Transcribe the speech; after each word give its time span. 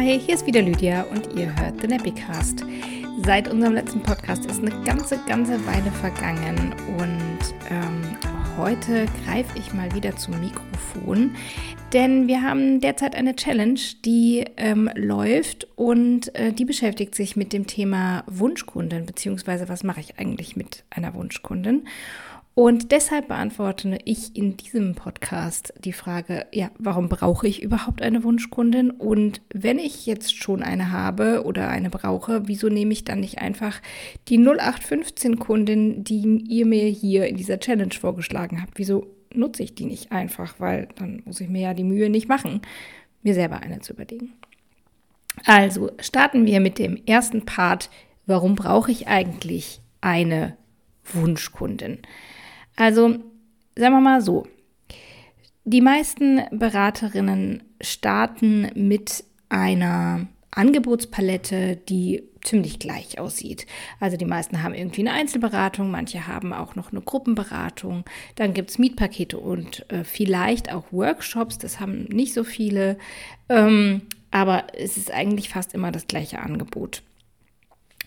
Hi, 0.00 0.18
hier 0.18 0.34
ist 0.34 0.46
wieder 0.46 0.62
Lydia 0.62 1.02
und 1.10 1.28
ihr 1.38 1.54
hört 1.60 1.82
den 1.82 1.92
Epicast. 1.92 2.64
Seit 3.22 3.48
unserem 3.48 3.74
letzten 3.74 4.02
Podcast 4.02 4.46
ist 4.46 4.62
eine 4.62 4.70
ganze, 4.82 5.18
ganze 5.28 5.66
Weile 5.66 5.90
vergangen 5.90 6.74
und 6.96 7.54
ähm, 7.68 8.16
heute 8.56 9.04
greife 9.26 9.58
ich 9.58 9.74
mal 9.74 9.94
wieder 9.94 10.16
zum 10.16 10.40
Mikrofon, 10.40 11.36
denn 11.92 12.28
wir 12.28 12.40
haben 12.40 12.80
derzeit 12.80 13.14
eine 13.14 13.36
Challenge, 13.36 13.78
die 14.06 14.46
ähm, 14.56 14.88
läuft 14.94 15.68
und 15.76 16.34
äh, 16.34 16.54
die 16.54 16.64
beschäftigt 16.64 17.14
sich 17.14 17.36
mit 17.36 17.52
dem 17.52 17.66
Thema 17.66 18.24
Wunschkunden, 18.26 19.04
beziehungsweise 19.04 19.68
was 19.68 19.84
mache 19.84 20.00
ich 20.00 20.18
eigentlich 20.18 20.56
mit 20.56 20.82
einer 20.88 21.12
Wunschkundin. 21.12 21.86
Und 22.54 22.90
deshalb 22.90 23.28
beantworte 23.28 23.98
ich 24.04 24.36
in 24.36 24.56
diesem 24.56 24.94
Podcast 24.94 25.72
die 25.84 25.92
Frage, 25.92 26.46
ja, 26.52 26.70
warum 26.78 27.08
brauche 27.08 27.46
ich 27.46 27.62
überhaupt 27.62 28.02
eine 28.02 28.24
Wunschkundin? 28.24 28.90
Und 28.90 29.40
wenn 29.54 29.78
ich 29.78 30.04
jetzt 30.04 30.36
schon 30.36 30.62
eine 30.62 30.90
habe 30.90 31.44
oder 31.44 31.68
eine 31.68 31.90
brauche, 31.90 32.48
wieso 32.48 32.68
nehme 32.68 32.92
ich 32.92 33.04
dann 33.04 33.20
nicht 33.20 33.38
einfach 33.38 33.80
die 34.28 34.36
0815 34.36 35.38
Kundin, 35.38 36.02
die 36.02 36.44
ihr 36.48 36.66
mir 36.66 36.86
hier 36.86 37.28
in 37.28 37.36
dieser 37.36 37.60
Challenge 37.60 37.94
vorgeschlagen 37.94 38.60
habt? 38.60 38.72
Wieso 38.74 39.06
nutze 39.32 39.62
ich 39.62 39.76
die 39.76 39.86
nicht 39.86 40.10
einfach? 40.10 40.56
Weil 40.58 40.88
dann 40.96 41.22
muss 41.24 41.40
ich 41.40 41.48
mir 41.48 41.62
ja 41.62 41.74
die 41.74 41.84
Mühe 41.84 42.10
nicht 42.10 42.28
machen, 42.28 42.62
mir 43.22 43.34
selber 43.34 43.60
eine 43.60 43.78
zu 43.78 43.92
überlegen. 43.92 44.32
Also 45.46 45.92
starten 46.00 46.46
wir 46.46 46.60
mit 46.60 46.78
dem 46.78 47.00
ersten 47.06 47.44
Part. 47.46 47.90
Warum 48.26 48.56
brauche 48.56 48.90
ich 48.90 49.06
eigentlich 49.06 49.80
eine 50.00 50.56
Wunschkundin? 51.04 51.98
Also, 52.76 53.18
sagen 53.76 53.94
wir 53.94 54.00
mal 54.00 54.20
so, 54.20 54.46
die 55.64 55.80
meisten 55.80 56.40
Beraterinnen 56.50 57.62
starten 57.80 58.70
mit 58.74 59.24
einer 59.48 60.26
Angebotspalette, 60.52 61.76
die 61.76 62.24
ziemlich 62.42 62.78
gleich 62.78 63.18
aussieht. 63.18 63.66
Also 64.00 64.16
die 64.16 64.24
meisten 64.24 64.62
haben 64.62 64.74
irgendwie 64.74 65.02
eine 65.02 65.12
Einzelberatung, 65.12 65.90
manche 65.90 66.26
haben 66.26 66.52
auch 66.52 66.74
noch 66.74 66.90
eine 66.90 67.02
Gruppenberatung. 67.02 68.04
Dann 68.36 68.54
gibt 68.54 68.70
es 68.70 68.78
Mietpakete 68.78 69.38
und 69.38 69.90
äh, 69.92 70.04
vielleicht 70.04 70.72
auch 70.72 70.84
Workshops, 70.90 71.58
das 71.58 71.80
haben 71.80 72.04
nicht 72.04 72.34
so 72.34 72.44
viele. 72.44 72.96
Ähm, 73.48 74.02
aber 74.30 74.68
es 74.76 74.96
ist 74.96 75.12
eigentlich 75.12 75.50
fast 75.50 75.74
immer 75.74 75.92
das 75.92 76.06
gleiche 76.06 76.40
Angebot. 76.40 77.02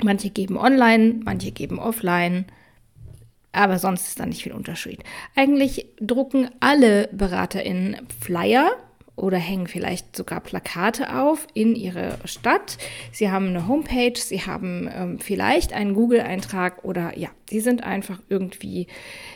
Manche 0.02 0.31
geben 0.31 0.58
online, 0.58 1.22
manche 1.23 1.52
geben 1.52 1.80
offline. 1.80 2.45
Aber 3.54 3.80
sonst 3.80 4.08
ist 4.08 4.20
da 4.20 4.26
nicht 4.26 4.44
viel 4.44 4.52
Unterschied. 4.52 5.04
Eigentlich 5.36 5.88
drucken 6.02 6.50
alle 6.59 7.08
BeraterInnen 7.12 7.98
Flyer 8.20 8.72
oder 9.16 9.38
hängen 9.38 9.68
vielleicht 9.68 10.16
sogar 10.16 10.40
Plakate 10.40 11.16
auf 11.16 11.48
in 11.54 11.76
ihre 11.76 12.18
Stadt. 12.26 12.78
Sie 13.12 13.30
haben 13.30 13.50
eine 13.50 13.68
Homepage, 13.68 14.18
sie 14.18 14.42
haben 14.42 14.90
ähm, 14.92 15.20
vielleicht 15.20 15.72
einen 15.72 15.94
Google-Eintrag 15.94 16.84
oder 16.84 17.18
ja, 17.18 17.30
sie 17.48 17.59
sind 17.59 17.84
einfach 17.84 18.20
irgendwie 18.30 18.88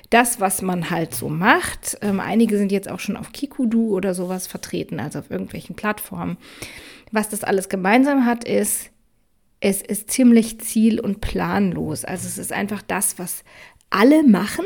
das, 0.09 0.39
was 0.39 0.63
man 0.63 0.89
halt 0.89 1.13
so 1.13 1.29
macht. 1.29 1.97
Ähm, 2.01 2.19
einige 2.19 2.57
sind 2.57 2.71
jetzt 2.71 2.89
auch 2.89 2.99
schon 2.99 3.17
auf 3.17 3.31
Kikudu 3.31 3.95
oder 3.95 4.15
sowas 4.15 4.47
vertreten, 4.47 4.99
also 4.99 5.19
auf 5.19 5.29
irgendwelchen 5.29 5.75
Plattformen. 5.75 6.37
Was 7.11 7.29
das 7.29 7.43
alles 7.43 7.69
gemeinsam 7.69 8.25
hat, 8.25 8.45
ist, 8.45 8.89
es 9.59 9.81
ist 9.81 10.09
ziemlich 10.09 10.59
ziel- 10.59 10.99
und 10.99 11.21
planlos. 11.21 12.03
Also 12.03 12.27
es 12.27 12.37
ist 12.37 12.51
einfach 12.51 12.81
das, 12.81 13.19
was 13.19 13.43
alle 13.89 14.23
machen. 14.23 14.65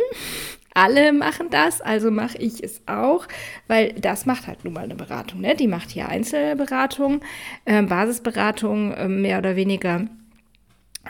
Alle 0.73 1.11
machen 1.11 1.49
das, 1.49 1.81
also 1.81 2.11
mache 2.11 2.37
ich 2.37 2.63
es 2.63 2.81
auch, 2.85 3.27
weil 3.67 3.91
das 3.91 4.25
macht 4.25 4.47
halt 4.47 4.63
nun 4.63 4.73
mal 4.73 4.85
eine 4.85 4.95
Beratung. 4.95 5.41
Ne? 5.41 5.53
Die 5.53 5.67
macht 5.67 5.89
hier 5.89 6.07
Einzelberatung, 6.07 7.19
äh, 7.65 7.81
Basisberatung, 7.81 8.93
äh, 8.93 9.09
mehr 9.09 9.39
oder 9.39 9.57
weniger 9.57 10.07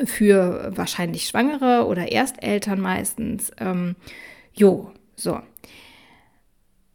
für 0.05 0.71
wahrscheinlich 0.75 1.27
Schwangere 1.27 1.85
oder 1.85 2.11
Ersteltern 2.11 2.79
meistens. 2.79 3.51
Ähm, 3.59 3.95
jo, 4.53 4.91
so. 5.15 5.39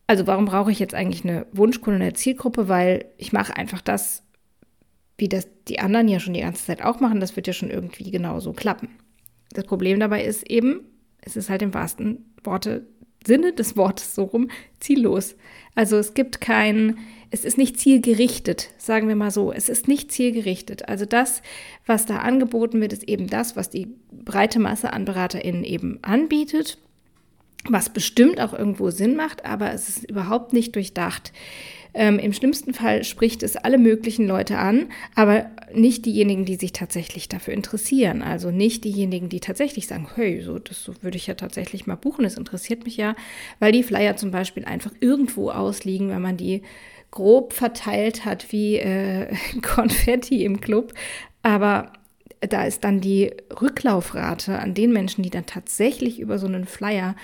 Also 0.09 0.27
warum 0.27 0.47
brauche 0.47 0.73
ich 0.73 0.79
jetzt 0.79 0.95
eigentlich 0.95 1.25
eine 1.25 1.47
Wunschkunde, 1.53 2.01
eine 2.01 2.15
Zielgruppe? 2.15 2.69
Weil 2.69 3.07
ich 3.17 3.33
mache 3.33 3.57
einfach 3.57 3.81
das, 3.81 4.25
wie 5.19 5.29
das 5.29 5.49
die 5.69 5.79
anderen 5.79 6.09
ja 6.09 6.21
schon 6.21 6.35
die 6.35 6.41
ganze 6.41 6.65
Zeit 6.65 6.83
auch 6.83 7.01
machen. 7.01 7.21
Das 7.21 7.37
wird 7.37 7.47
ja 7.47 7.53
schon 7.53 7.71
irgendwie 7.71 8.11
genauso 8.11 8.53
klappen. 8.53 8.89
Das 9.53 9.65
Problem 9.65 10.01
dabei 10.01 10.25
ist 10.25 10.49
eben, 10.49 10.81
es 11.27 11.37
ist 11.37 11.51
halt 11.51 11.61
im 11.61 11.75
wahrsten 11.75 12.25
Worte, 12.43 12.87
Sinne 13.27 13.53
des 13.53 13.77
Wortes 13.77 14.15
so 14.15 14.25
rum, 14.25 14.49
ziellos. 14.79 15.35
Also 15.75 15.99
es 15.99 16.15
gibt 16.15 16.41
kein, 16.41 16.99
es 17.33 17.45
ist 17.45 17.59
nicht 17.59 17.79
zielgerichtet, 17.79 18.71
sagen 18.79 19.09
wir 19.09 19.17
mal 19.17 19.33
so. 19.33 19.53
Es 19.53 19.69
ist 19.69 19.89
nicht 19.89 20.13
zielgerichtet. 20.13 20.89
Also 20.89 21.05
das, 21.05 21.43
was 21.85 22.07
da 22.07 22.19
angeboten 22.19 22.81
wird, 22.81 22.93
ist 22.93 23.03
eben 23.03 23.27
das, 23.27 23.57
was 23.57 23.69
die 23.69 23.89
breite 24.13 24.61
Masse 24.61 24.93
an 24.93 25.05
BeraterInnen 25.05 25.65
eben 25.65 25.99
anbietet, 26.03 26.79
was 27.69 27.91
bestimmt 27.91 28.41
auch 28.41 28.53
irgendwo 28.53 28.91
Sinn 28.91 29.17
macht, 29.17 29.45
aber 29.45 29.73
es 29.73 29.89
ist 29.89 30.09
überhaupt 30.09 30.53
nicht 30.53 30.77
durchdacht. 30.77 31.33
Ähm, 31.99 32.19
Im 32.19 32.35
schlimmsten 32.35 32.75
Fall 32.75 33.05
spricht 33.05 33.43
es 33.43 33.57
alle 33.57 33.79
möglichen 33.79 34.27
Leute 34.27 34.59
an, 34.59 34.91
aber 35.15 35.51
nicht 35.73 36.05
diejenigen, 36.05 36.45
die 36.45 36.57
sich 36.57 36.73
tatsächlich 36.73 37.27
dafür 37.27 37.55
interessieren. 37.55 38.21
Also 38.21 38.51
nicht 38.51 38.85
diejenigen, 38.85 39.31
die 39.31 39.41
tatsächlich 39.41 39.87
sagen, 39.87 40.07
hey, 40.15 40.43
so, 40.43 40.59
das 40.59 40.85
so 40.85 40.93
würde 41.01 41.17
ich 41.17 41.27
ja 41.27 41.35
tatsächlich 41.35 41.87
mal 41.87 41.95
buchen, 41.95 42.25
das 42.25 42.37
interessiert 42.37 42.85
mich 42.85 42.99
ja, 42.99 43.17
weil 43.61 43.73
die 43.73 43.83
Flyer 43.83 44.15
zum 44.17 44.31
Beispiel 44.31 44.67
einfach 44.67 44.93
irgendwo 45.01 45.49
ausliegen, 45.49 46.11
wenn 46.11 46.21
man 46.21 46.37
die 46.37 46.61
grob 47.11 47.55
verteilt 47.55 48.27
hat 48.27 48.53
wie 48.53 48.77
äh, 48.77 49.35
Konfetti 49.63 50.45
im 50.45 50.61
Club. 50.61 50.93
Aber 51.43 51.95
da 52.41 52.65
ist 52.65 52.85
dann 52.85 53.01
die 53.01 53.33
Rücklaufrate 53.59 54.59
an 54.59 54.75
den 54.75 54.93
Menschen, 54.93 55.23
die 55.23 55.31
dann 55.31 55.47
tatsächlich 55.47 56.21
über 56.21 56.39
so 56.39 56.47
einen 56.47 56.67
Flyer 56.67 57.17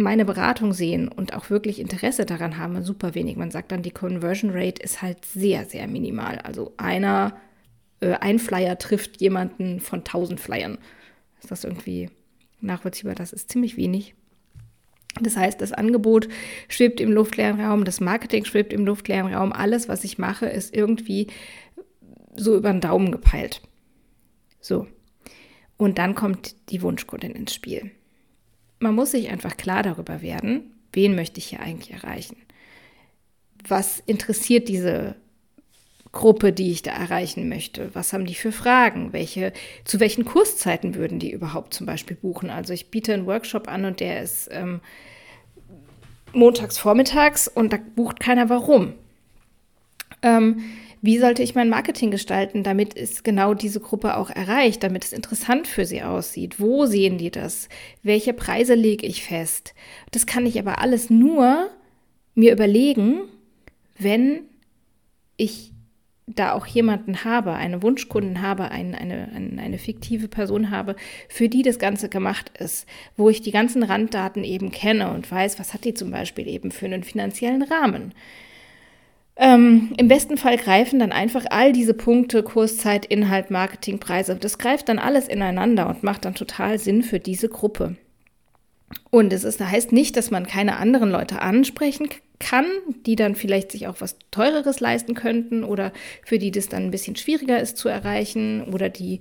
meine 0.00 0.24
Beratung 0.24 0.72
sehen 0.72 1.08
und 1.08 1.34
auch 1.34 1.50
wirklich 1.50 1.78
Interesse 1.78 2.26
daran 2.26 2.58
haben, 2.58 2.82
super 2.82 3.14
wenig. 3.14 3.36
Man 3.36 3.50
sagt 3.50 3.72
dann, 3.72 3.82
die 3.82 3.90
Conversion 3.90 4.50
Rate 4.52 4.82
ist 4.82 5.02
halt 5.02 5.24
sehr, 5.24 5.64
sehr 5.64 5.86
minimal. 5.86 6.38
Also 6.38 6.74
einer, 6.76 7.36
äh, 8.00 8.14
ein 8.14 8.38
Flyer 8.38 8.78
trifft 8.78 9.20
jemanden 9.20 9.80
von 9.80 10.00
1000 10.00 10.40
Flyern. 10.40 10.78
Ist 11.40 11.50
das 11.50 11.64
irgendwie 11.64 12.10
nachvollziehbar? 12.60 13.14
Das 13.14 13.32
ist 13.32 13.50
ziemlich 13.50 13.76
wenig. 13.76 14.14
Das 15.20 15.36
heißt, 15.36 15.60
das 15.60 15.72
Angebot 15.72 16.28
schwebt 16.68 17.00
im 17.00 17.12
luftleeren 17.12 17.60
Raum, 17.60 17.84
das 17.84 18.00
Marketing 18.00 18.44
schwebt 18.44 18.72
im 18.72 18.86
luftleeren 18.86 19.32
Raum. 19.32 19.52
Alles, 19.52 19.88
was 19.88 20.04
ich 20.04 20.18
mache, 20.18 20.46
ist 20.46 20.74
irgendwie 20.74 21.26
so 22.36 22.56
über 22.56 22.70
den 22.70 22.80
Daumen 22.80 23.10
gepeilt. 23.10 23.60
So. 24.60 24.86
Und 25.76 25.98
dann 25.98 26.14
kommt 26.14 26.70
die 26.70 26.82
Wunschkundin 26.82 27.32
ins 27.32 27.54
Spiel 27.54 27.90
man 28.80 28.94
muss 28.94 29.12
sich 29.12 29.30
einfach 29.30 29.56
klar 29.56 29.82
darüber 29.82 30.22
werden, 30.22 30.72
wen 30.92 31.14
möchte 31.14 31.38
ich 31.38 31.46
hier 31.46 31.60
eigentlich 31.60 31.92
erreichen? 31.92 32.36
Was 33.68 34.00
interessiert 34.06 34.68
diese 34.68 35.14
Gruppe, 36.12 36.52
die 36.52 36.72
ich 36.72 36.82
da 36.82 36.90
erreichen 36.90 37.48
möchte? 37.48 37.94
Was 37.94 38.12
haben 38.12 38.26
die 38.26 38.34
für 38.34 38.52
Fragen? 38.52 39.12
Welche, 39.12 39.52
zu 39.84 40.00
welchen 40.00 40.24
Kurszeiten 40.24 40.94
würden 40.96 41.18
die 41.18 41.30
überhaupt 41.30 41.74
zum 41.74 41.86
Beispiel 41.86 42.16
buchen? 42.16 42.50
Also 42.50 42.72
ich 42.72 42.90
biete 42.90 43.14
einen 43.14 43.26
Workshop 43.26 43.68
an 43.68 43.84
und 43.84 44.00
der 44.00 44.22
ist 44.22 44.48
ähm, 44.50 44.80
montags 46.32 46.78
vormittags 46.78 47.48
und 47.48 47.72
da 47.72 47.78
bucht 47.94 48.18
keiner 48.18 48.48
warum. 48.48 48.94
Ähm, 50.22 50.62
wie 51.02 51.18
sollte 51.18 51.42
ich 51.42 51.54
mein 51.54 51.70
Marketing 51.70 52.10
gestalten, 52.10 52.62
damit 52.62 52.96
es 52.96 53.22
genau 53.22 53.54
diese 53.54 53.80
Gruppe 53.80 54.16
auch 54.16 54.30
erreicht, 54.30 54.82
damit 54.82 55.04
es 55.04 55.12
interessant 55.12 55.66
für 55.66 55.86
sie 55.86 56.02
aussieht? 56.02 56.60
Wo 56.60 56.84
sehen 56.86 57.16
die 57.16 57.30
das? 57.30 57.68
Welche 58.02 58.34
Preise 58.34 58.74
lege 58.74 59.06
ich 59.06 59.24
fest? 59.24 59.74
Das 60.10 60.26
kann 60.26 60.44
ich 60.44 60.58
aber 60.58 60.80
alles 60.80 61.08
nur 61.08 61.70
mir 62.34 62.52
überlegen, 62.52 63.22
wenn 63.98 64.42
ich 65.36 65.72
da 66.26 66.52
auch 66.52 66.66
jemanden 66.66 67.24
habe, 67.24 67.54
eine 67.54 67.82
Wunschkunden 67.82 68.42
habe, 68.42 68.70
ein, 68.70 68.94
eine, 68.94 69.30
eine, 69.34 69.60
eine 69.60 69.78
fiktive 69.78 70.28
Person 70.28 70.70
habe, 70.70 70.96
für 71.28 71.48
die 71.48 71.62
das 71.62 71.78
Ganze 71.78 72.08
gemacht 72.08 72.52
ist, 72.58 72.86
wo 73.16 73.30
ich 73.30 73.40
die 73.40 73.50
ganzen 73.50 73.82
Randdaten 73.82 74.44
eben 74.44 74.70
kenne 74.70 75.10
und 75.10 75.30
weiß, 75.30 75.58
was 75.58 75.74
hat 75.74 75.84
die 75.84 75.94
zum 75.94 76.10
Beispiel 76.10 76.46
eben 76.46 76.70
für 76.70 76.86
einen 76.86 77.02
finanziellen 77.02 77.62
Rahmen. 77.62 78.14
Ähm, 79.50 79.92
Im 79.96 80.06
besten 80.06 80.36
Fall 80.36 80.56
greifen 80.56 81.00
dann 81.00 81.10
einfach 81.10 81.44
all 81.50 81.72
diese 81.72 81.94
Punkte, 81.94 82.42
Kurszeit, 82.44 83.04
Inhalt, 83.06 83.50
Marketing, 83.50 83.98
Preise, 83.98 84.36
das 84.36 84.58
greift 84.58 84.88
dann 84.88 85.00
alles 85.00 85.26
ineinander 85.26 85.88
und 85.88 86.04
macht 86.04 86.24
dann 86.24 86.34
total 86.36 86.78
Sinn 86.78 87.02
für 87.02 87.18
diese 87.18 87.48
Gruppe. 87.48 87.96
Und 89.10 89.32
es 89.32 89.42
ist, 89.42 89.60
heißt 89.60 89.90
nicht, 89.92 90.16
dass 90.16 90.30
man 90.30 90.46
keine 90.46 90.76
anderen 90.76 91.10
Leute 91.10 91.42
ansprechen 91.42 92.08
kann, 92.40 92.66
die 93.06 93.14
dann 93.14 93.36
vielleicht 93.36 93.70
sich 93.70 93.86
auch 93.86 94.00
was 94.00 94.16
Teureres 94.30 94.80
leisten 94.80 95.14
könnten 95.14 95.62
oder 95.62 95.92
für 96.24 96.38
die 96.38 96.50
das 96.50 96.68
dann 96.68 96.84
ein 96.84 96.90
bisschen 96.90 97.14
schwieriger 97.14 97.60
ist 97.60 97.76
zu 97.76 97.88
erreichen 97.88 98.64
oder 98.72 98.88
die 98.88 99.20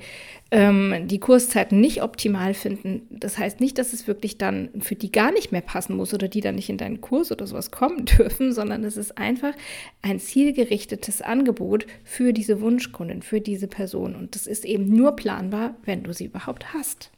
ähm, 0.51 1.07
die 1.07 1.19
Kurszeiten 1.19 1.80
nicht 1.80 2.01
optimal 2.01 2.54
finden. 2.56 3.06
Das 3.12 3.38
heißt 3.38 3.60
nicht, 3.60 3.77
dass 3.77 3.94
es 3.94 4.07
wirklich 4.07 4.38
dann 4.38 4.69
für 4.80 4.95
die 4.95 5.12
gar 5.12 5.31
nicht 5.31 5.51
mehr 5.51 5.62
passen 5.62 5.95
muss 5.95 6.13
oder 6.13 6.27
die 6.27 6.42
dann 6.42 6.56
nicht 6.56 6.69
in 6.69 6.77
deinen 6.77 7.01
Kurs 7.01 7.31
oder 7.31 7.45
sowas 7.45 7.69
kommen 7.69 8.06
dürfen, 8.18 8.51
sondern 8.54 8.83
es 8.83 8.98
ist 8.98 9.18
einfach 9.18 9.54
ein 10.01 10.19
zielgerichtetes 10.19 11.22
Angebot 11.22 11.86
für 12.04 12.33
diese 12.33 12.62
Wunschkundin, 12.62 13.22
für 13.22 13.42
diese 13.42 13.68
Person. 13.68 14.15
Und 14.15 14.33
das 14.33 14.48
ist 14.48 14.65
eben 14.65 14.88
nur 14.95 15.15
planbar, 15.15 15.75
wenn 15.83 16.04
du 16.04 16.13
sie 16.13 16.25
überhaupt 16.25 16.74
hast. 16.74 17.12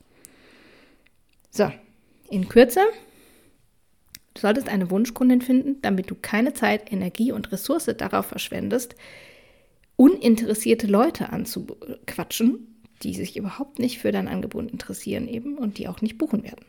So, 1.51 1.71
in 2.29 2.49
Kürze, 2.49 2.81
Du 4.33 4.41
solltest 4.41 4.69
eine 4.69 4.89
Wunschkundin 4.89 5.41
finden, 5.41 5.81
damit 5.81 6.09
du 6.09 6.15
keine 6.15 6.53
Zeit, 6.53 6.91
Energie 6.91 7.31
und 7.31 7.51
Ressource 7.51 7.89
darauf 7.97 8.27
verschwendest, 8.27 8.95
uninteressierte 9.97 10.87
Leute 10.87 11.29
anzuquatschen, 11.29 12.79
die 13.03 13.13
sich 13.13 13.35
überhaupt 13.35 13.79
nicht 13.79 13.99
für 13.99 14.11
dein 14.11 14.27
Angebot 14.27 14.71
interessieren 14.71 15.27
eben 15.27 15.57
und 15.57 15.77
die 15.77 15.87
auch 15.87 16.01
nicht 16.01 16.17
buchen 16.17 16.43
werden. 16.43 16.65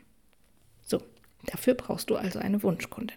So, 0.82 1.03
dafür 1.47 1.75
brauchst 1.75 2.11
du 2.11 2.17
also 2.17 2.38
eine 2.38 2.62
Wunschkundin. 2.62 3.17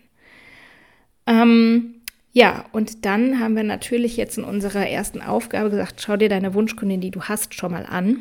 Ähm, 1.26 1.96
ja, 2.32 2.66
und 2.72 3.06
dann 3.06 3.40
haben 3.40 3.56
wir 3.56 3.64
natürlich 3.64 4.18
jetzt 4.18 4.38
in 4.38 4.44
unserer 4.44 4.88
ersten 4.88 5.22
Aufgabe 5.22 5.72
gesagt, 5.72 6.02
schau 6.02 6.18
dir 6.18 6.30
deine 6.30 6.54
Wunschkundin, 6.54 7.02
die 7.02 7.12
du 7.12 7.24
hast, 7.24 7.56
schon 7.56 7.72
mal 7.72 7.86
an 7.86 8.20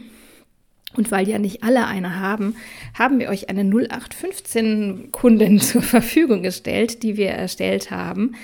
und 0.96 1.10
weil 1.10 1.28
ja 1.28 1.38
nicht 1.38 1.62
alle 1.62 1.86
eine 1.86 2.18
haben, 2.18 2.56
haben 2.98 3.18
wir 3.18 3.28
euch 3.28 3.48
eine 3.48 3.62
0815 3.62 5.10
Kundin 5.12 5.60
zur 5.60 5.82
Verfügung 5.82 6.42
gestellt, 6.42 7.02
die 7.02 7.16
wir 7.16 7.30
erstellt 7.30 7.90
haben. 7.90 8.36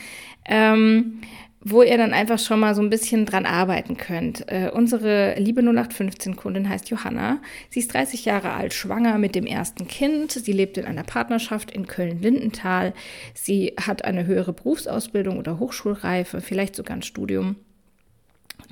Ähm, 0.47 1.21
wo 1.63 1.83
ihr 1.83 1.99
dann 1.99 2.15
einfach 2.15 2.39
schon 2.39 2.61
mal 2.61 2.75
so 2.75 2.81
ein 2.81 2.89
bisschen 2.89 3.27
dran 3.27 3.45
arbeiten 3.45 3.99
könnt. 3.99 4.49
Äh, 4.49 4.71
unsere 4.73 5.39
liebe 5.39 5.61
0815-Kundin 5.61 6.69
heißt 6.69 6.89
Johanna. 6.89 7.41
Sie 7.69 7.81
ist 7.81 7.93
30 7.93 8.25
Jahre 8.25 8.53
alt, 8.53 8.73
schwanger 8.73 9.19
mit 9.19 9.35
dem 9.35 9.45
ersten 9.45 9.87
Kind. 9.87 10.33
Sie 10.33 10.53
lebt 10.53 10.79
in 10.79 10.87
einer 10.87 11.03
Partnerschaft 11.03 11.71
in 11.71 11.87
Köln-Lindenthal. 11.87 12.95
Sie 13.35 13.75
hat 13.79 14.05
eine 14.05 14.25
höhere 14.25 14.55
Berufsausbildung 14.55 15.39
oder 15.39 15.59
Hochschulreife, 15.59 16.41
vielleicht 16.41 16.77
sogar 16.77 16.97
ein 16.97 17.03
Studium. 17.03 17.57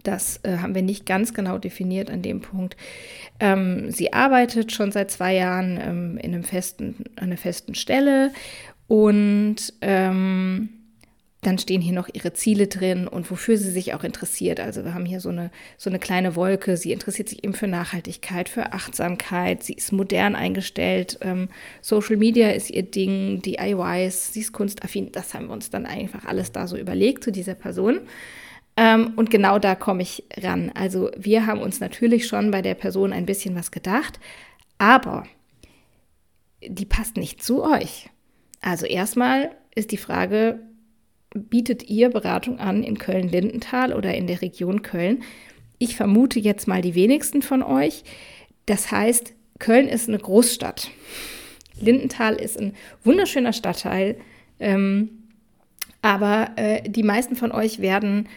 Das 0.03 0.41
äh, 0.45 0.59
haben 0.59 0.75
wir 0.75 0.83
nicht 0.83 1.07
ganz 1.07 1.35
genau 1.35 1.59
definiert 1.59 2.11
an 2.11 2.23
dem 2.23 2.41
Punkt. 2.41 2.77
Ähm, 3.41 3.91
sie 3.91 4.13
arbeitet 4.13 4.73
schon 4.73 4.93
seit 4.93 5.11
zwei 5.11 5.35
Jahren 5.35 5.79
ähm, 5.81 6.19
in 6.19 6.35
einem 6.35 6.45
festen, 6.45 7.05
einer 7.17 7.37
festen 7.37 7.75
Stelle 7.75 8.33
und 8.87 9.73
ähm, 9.81 10.71
dann 11.43 11.57
stehen 11.59 11.81
hier 11.81 11.93
noch 11.93 12.09
ihre 12.13 12.33
Ziele 12.33 12.67
drin 12.67 13.07
und 13.07 13.31
wofür 13.31 13.57
sie 13.57 13.71
sich 13.71 13.95
auch 13.95 14.03
interessiert. 14.03 14.59
Also 14.59 14.85
wir 14.85 14.93
haben 14.93 15.05
hier 15.05 15.21
so 15.21 15.29
eine, 15.29 15.53
so 15.77 15.89
eine 15.89 16.01
kleine 16.01 16.35
Wolke. 16.35 16.77
Sie 16.77 16.91
interessiert 16.91 17.29
sich 17.29 17.45
eben 17.45 17.55
für 17.55 17.69
Nachhaltigkeit, 17.69 18.49
für 18.49 18.73
Achtsamkeit. 18.73 19.63
Sie 19.63 19.75
ist 19.75 19.93
modern 19.93 20.35
eingestellt. 20.35 21.19
Ähm, 21.23 21.49
Social 21.81 22.17
Media 22.17 22.51
ist 22.51 22.71
ihr 22.71 22.83
Ding, 22.83 23.41
DIYs, 23.43 24.33
sie 24.33 24.41
ist 24.41 24.53
kunstaffin. 24.53 25.13
Das 25.13 25.33
haben 25.33 25.47
wir 25.47 25.53
uns 25.53 25.71
dann 25.71 25.87
einfach 25.87 26.25
alles 26.25 26.51
da 26.51 26.67
so 26.67 26.77
überlegt 26.77 27.23
zu 27.23 27.31
dieser 27.31 27.55
Person. 27.55 28.01
Ähm, 28.81 29.15
und 29.17 29.29
genau 29.29 29.59
da 29.59 29.75
komme 29.75 30.03
ich 30.03 30.23
ran. 30.37 30.71
Also 30.73 31.11
wir 31.17 31.47
haben 31.47 31.61
uns 31.61 31.81
natürlich 31.81 32.29
schon 32.29 32.53
bei 32.53 32.63
der 32.63 32.77
Person 32.77 33.13
ein 33.13 33.27
bisschen 33.27 33.57
was 33.57 33.73
gedacht, 33.73 34.21
aber 34.79 35.25
die 36.65 36.87
passt 36.87 37.17
nicht 37.17 37.43
zu 37.43 37.65
euch. 37.65 38.09
Also 38.61 38.87
erstmal 38.87 39.51
ist 39.75 39.91
die 39.91 39.97
Frage, 39.97 40.61
bietet 41.35 41.91
ihr 41.91 42.09
Beratung 42.11 42.61
an 42.61 42.85
in 42.85 42.99
Köln-Lindenthal 42.99 43.93
oder 43.93 44.15
in 44.15 44.29
der 44.29 44.43
Region 44.43 44.83
Köln? 44.83 45.25
Ich 45.79 45.97
vermute 45.97 46.39
jetzt 46.39 46.69
mal 46.69 46.81
die 46.81 46.95
wenigsten 46.95 47.43
von 47.43 47.65
euch. 47.65 48.05
Das 48.67 48.93
heißt, 48.93 49.35
Köln 49.59 49.89
ist 49.89 50.07
eine 50.07 50.19
Großstadt. 50.19 50.93
Lindenthal 51.81 52.37
ist 52.37 52.57
ein 52.57 52.77
wunderschöner 53.03 53.53
Stadtteil, 53.53 54.21
ähm, 54.61 55.11
aber 56.01 56.53
äh, 56.55 56.89
die 56.89 57.03
meisten 57.03 57.35
von 57.35 57.51
euch 57.51 57.81
werden 57.81 58.29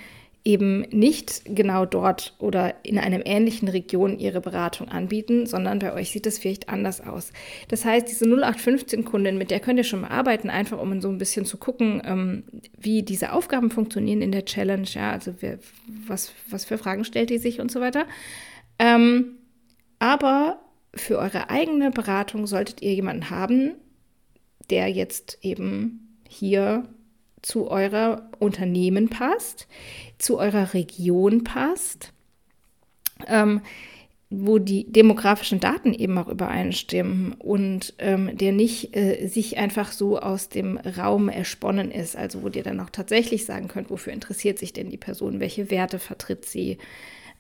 eben 0.43 0.81
nicht 0.89 1.43
genau 1.45 1.85
dort 1.85 2.33
oder 2.39 2.73
in 2.83 2.97
einer 2.97 3.25
ähnlichen 3.27 3.67
Region 3.67 4.17
ihre 4.17 4.41
Beratung 4.41 4.89
anbieten, 4.89 5.45
sondern 5.45 5.77
bei 5.77 5.93
euch 5.93 6.11
sieht 6.11 6.25
es 6.25 6.39
vielleicht 6.39 6.67
anders 6.67 6.99
aus. 7.01 7.31
Das 7.67 7.85
heißt, 7.85 8.07
diese 8.07 8.25
0815-Kundin, 8.25 9.38
mit 9.38 9.51
der 9.51 9.59
könnt 9.59 9.77
ihr 9.77 9.83
schon 9.83 10.01
mal 10.01 10.09
arbeiten, 10.09 10.49
einfach 10.49 10.79
um 10.79 10.99
so 10.99 11.09
ein 11.09 11.19
bisschen 11.19 11.45
zu 11.45 11.57
gucken, 11.57 12.01
ähm, 12.05 12.43
wie 12.75 13.03
diese 13.03 13.33
Aufgaben 13.33 13.69
funktionieren 13.69 14.23
in 14.23 14.31
der 14.31 14.45
Challenge, 14.45 14.88
ja, 14.91 15.11
also 15.11 15.35
wer, 15.41 15.59
was, 16.07 16.31
was 16.49 16.65
für 16.65 16.79
Fragen 16.79 17.03
stellt 17.03 17.29
die 17.29 17.37
sich 17.37 17.59
und 17.59 17.69
so 17.69 17.79
weiter. 17.79 18.07
Ähm, 18.79 19.37
aber 19.99 20.59
für 20.95 21.19
eure 21.19 21.51
eigene 21.51 21.91
Beratung 21.91 22.47
solltet 22.47 22.81
ihr 22.81 22.94
jemanden 22.94 23.29
haben, 23.29 23.75
der 24.71 24.87
jetzt 24.87 25.37
eben 25.44 26.17
hier 26.27 26.87
zu 27.41 27.69
eurer 27.69 28.29
Unternehmen 28.39 29.09
passt, 29.09 29.67
zu 30.17 30.38
eurer 30.38 30.73
Region 30.73 31.43
passt, 31.43 32.13
ähm, 33.27 33.61
wo 34.29 34.59
die 34.59 34.89
demografischen 34.89 35.59
Daten 35.59 35.93
eben 35.93 36.17
auch 36.17 36.29
übereinstimmen 36.29 37.33
und 37.33 37.93
ähm, 37.97 38.38
der 38.38 38.53
nicht 38.53 38.95
äh, 38.95 39.27
sich 39.27 39.57
einfach 39.57 39.91
so 39.91 40.19
aus 40.19 40.47
dem 40.47 40.77
Raum 40.77 41.27
ersponnen 41.27 41.91
ist, 41.91 42.15
also 42.15 42.41
wo 42.41 42.47
ihr 42.47 42.63
dann 42.63 42.79
auch 42.79 42.89
tatsächlich 42.89 43.45
sagen 43.45 43.67
könnt, 43.67 43.89
wofür 43.89 44.13
interessiert 44.13 44.57
sich 44.57 44.71
denn 44.71 44.89
die 44.89 44.97
Person, 44.97 45.41
welche 45.41 45.69
Werte 45.69 45.99
vertritt 45.99 46.45
sie, 46.45 46.77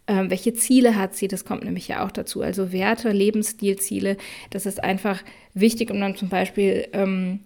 ähm, 0.07 0.29
welche 0.29 0.53
Ziele 0.53 0.97
hat 0.97 1.15
sie, 1.15 1.29
das 1.29 1.45
kommt 1.45 1.63
nämlich 1.63 1.87
ja 1.87 2.05
auch 2.05 2.11
dazu, 2.11 2.41
also 2.41 2.73
Werte, 2.73 3.11
Lebensstilziele, 3.11 4.17
das 4.49 4.65
ist 4.65 4.83
einfach 4.83 5.23
wichtig, 5.53 5.91
um 5.91 5.99
dann 6.01 6.17
zum 6.17 6.27
Beispiel 6.27 6.89
ähm, 6.91 7.39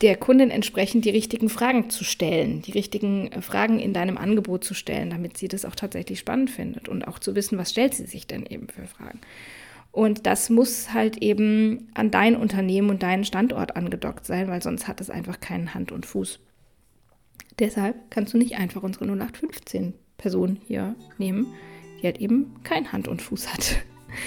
der 0.00 0.16
Kundin 0.16 0.50
entsprechend 0.50 1.04
die 1.04 1.10
richtigen 1.10 1.48
Fragen 1.48 1.90
zu 1.90 2.04
stellen, 2.04 2.62
die 2.62 2.72
richtigen 2.72 3.30
äh, 3.32 3.42
Fragen 3.42 3.78
in 3.78 3.92
deinem 3.92 4.16
Angebot 4.16 4.64
zu 4.64 4.74
stellen, 4.74 5.10
damit 5.10 5.36
sie 5.36 5.48
das 5.48 5.64
auch 5.64 5.74
tatsächlich 5.74 6.18
spannend 6.18 6.50
findet 6.50 6.88
und 6.88 7.06
auch 7.06 7.18
zu 7.18 7.34
wissen, 7.34 7.58
was 7.58 7.70
stellt 7.70 7.94
sie 7.94 8.06
sich 8.06 8.26
denn 8.26 8.46
eben 8.46 8.68
für 8.68 8.86
Fragen. 8.86 9.20
Und 9.92 10.26
das 10.26 10.50
muss 10.50 10.94
halt 10.94 11.18
eben 11.18 11.88
an 11.94 12.10
dein 12.10 12.36
Unternehmen 12.36 12.90
und 12.90 13.02
deinen 13.02 13.24
Standort 13.24 13.76
angedockt 13.76 14.24
sein, 14.24 14.48
weil 14.48 14.62
sonst 14.62 14.86
hat 14.86 15.00
es 15.00 15.10
einfach 15.10 15.40
keinen 15.40 15.74
Hand 15.74 15.90
und 15.90 16.06
Fuß. 16.06 16.38
Deshalb 17.58 17.96
kannst 18.10 18.32
du 18.32 18.38
nicht 18.38 18.56
einfach 18.56 18.82
unsere 18.82 19.04
0815 19.06 19.94
Person 20.16 20.58
hier 20.66 20.94
nehmen, 21.18 21.46
die 22.00 22.06
halt 22.06 22.18
eben 22.18 22.54
kein 22.62 22.92
Hand 22.92 23.08
und 23.08 23.20
Fuß 23.20 23.52
hat. 23.52 23.76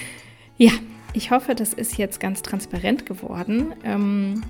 ja, 0.58 0.72
ich 1.14 1.32
hoffe, 1.32 1.56
das 1.56 1.74
ist 1.74 1.98
jetzt 1.98 2.20
ganz 2.20 2.42
transparent 2.42 3.06
geworden. 3.06 3.74
Ähm, 3.84 4.44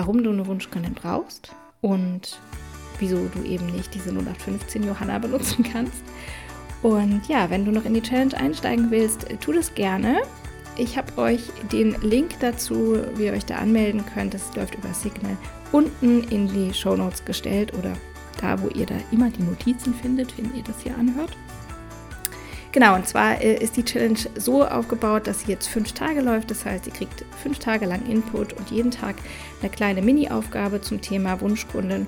warum 0.00 0.22
du 0.22 0.30
eine 0.30 0.46
Wunschkundin 0.46 0.94
brauchst 0.94 1.54
und 1.82 2.40
wieso 2.98 3.28
du 3.34 3.42
eben 3.42 3.66
nicht 3.66 3.94
diese 3.94 4.08
0815 4.08 4.82
Johanna 4.82 5.18
benutzen 5.18 5.62
kannst. 5.62 6.02
Und 6.82 7.20
ja, 7.28 7.50
wenn 7.50 7.66
du 7.66 7.70
noch 7.70 7.84
in 7.84 7.92
die 7.92 8.00
Challenge 8.00 8.34
einsteigen 8.34 8.90
willst, 8.90 9.26
tu 9.42 9.52
das 9.52 9.74
gerne. 9.74 10.22
Ich 10.78 10.96
habe 10.96 11.18
euch 11.20 11.42
den 11.70 12.00
Link 12.00 12.30
dazu, 12.40 12.96
wie 13.16 13.26
ihr 13.26 13.34
euch 13.34 13.44
da 13.44 13.56
anmelden 13.56 14.02
könnt, 14.14 14.32
das 14.32 14.56
läuft 14.56 14.74
über 14.74 14.94
Signal, 14.94 15.36
unten 15.70 16.24
in 16.30 16.48
die 16.48 16.72
Show 16.72 16.96
Notes 16.96 17.22
gestellt 17.22 17.74
oder 17.74 17.92
da, 18.40 18.58
wo 18.62 18.68
ihr 18.68 18.86
da 18.86 18.94
immer 19.12 19.28
die 19.28 19.42
Notizen 19.42 19.92
findet, 19.92 20.34
wenn 20.38 20.56
ihr 20.56 20.64
das 20.64 20.80
hier 20.82 20.96
anhört. 20.96 21.36
Genau, 22.72 22.94
und 22.94 23.06
zwar 23.06 23.40
äh, 23.40 23.54
ist 23.54 23.76
die 23.76 23.84
Challenge 23.84 24.18
so 24.36 24.64
aufgebaut, 24.64 25.26
dass 25.26 25.40
sie 25.40 25.50
jetzt 25.50 25.66
fünf 25.66 25.92
Tage 25.92 26.20
läuft. 26.20 26.50
Das 26.50 26.64
heißt, 26.64 26.84
sie 26.84 26.90
kriegt 26.90 27.24
fünf 27.42 27.58
Tage 27.58 27.86
lang 27.86 28.06
Input 28.06 28.52
und 28.52 28.70
jeden 28.70 28.90
Tag 28.90 29.16
eine 29.60 29.70
kleine 29.70 30.02
Mini-Aufgabe 30.02 30.80
zum 30.80 31.00
Thema 31.00 31.40
Wunschkunden. 31.40 32.06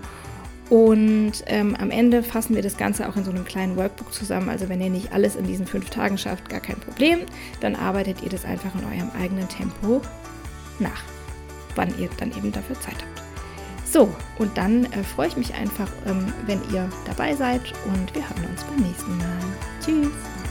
Und 0.71 1.33
ähm, 1.47 1.77
am 1.79 1.91
Ende 1.91 2.23
fassen 2.23 2.55
wir 2.55 2.63
das 2.63 2.77
Ganze 2.77 3.09
auch 3.09 3.17
in 3.17 3.25
so 3.25 3.31
einem 3.31 3.45
kleinen 3.45 3.77
Workbook 3.77 4.13
zusammen. 4.13 4.49
Also 4.49 4.69
wenn 4.69 4.81
ihr 4.81 4.89
nicht 4.89 5.13
alles 5.13 5.37
in 5.37 5.47
diesen 5.47 5.67
fünf 5.67 5.91
Tagen 5.91 6.17
schafft, 6.17 6.49
gar 6.49 6.61
kein 6.61 6.79
Problem. 6.79 7.21
Dann 7.61 7.75
arbeitet 7.75 8.23
ihr 8.23 8.31
das 8.31 8.45
einfach 8.45 8.75
in 8.75 8.85
eurem 8.85 9.11
eigenen 9.21 9.49
Tempo 9.49 10.01
nach, 10.79 11.03
wann 11.75 11.93
ihr 11.99 12.09
dann 12.19 12.31
eben 12.31 12.53
dafür 12.53 12.81
Zeit 12.81 12.95
habt. 12.95 13.23
So, 13.85 14.09
und 14.39 14.57
dann 14.57 14.87
äh, 14.87 15.03
freue 15.03 15.29
ich 15.29 15.37
mich 15.37 15.53
einfach, 15.53 15.89
ähm, 16.07 16.33
wenn 16.47 16.61
ihr 16.73 16.89
dabei 17.05 17.35
seid 17.35 17.61
und 17.85 18.15
wir 18.15 18.23
hören 18.23 18.51
uns 18.51 18.65
beim 18.65 18.89
nächsten 18.89 19.19
Mal. 19.19 19.27
Tschüss! 19.85 20.42